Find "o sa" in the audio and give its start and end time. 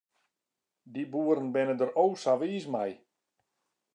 2.03-2.33